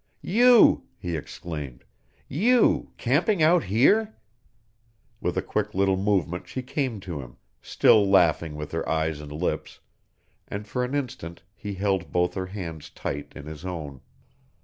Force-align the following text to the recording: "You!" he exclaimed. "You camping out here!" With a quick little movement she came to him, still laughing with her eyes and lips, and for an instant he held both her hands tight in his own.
"You!" 0.23 0.87
he 0.97 1.15
exclaimed. 1.15 1.83
"You 2.27 2.89
camping 2.97 3.43
out 3.43 3.65
here!" 3.65 4.15
With 5.19 5.37
a 5.37 5.43
quick 5.43 5.75
little 5.75 5.95
movement 5.95 6.47
she 6.47 6.63
came 6.63 6.99
to 7.01 7.21
him, 7.21 7.37
still 7.61 8.09
laughing 8.09 8.55
with 8.55 8.71
her 8.71 8.89
eyes 8.89 9.21
and 9.21 9.31
lips, 9.31 9.79
and 10.47 10.67
for 10.67 10.83
an 10.83 10.95
instant 10.95 11.43
he 11.53 11.75
held 11.75 12.11
both 12.11 12.33
her 12.33 12.47
hands 12.47 12.89
tight 12.89 13.33
in 13.35 13.45
his 13.45 13.63
own. 13.63 14.01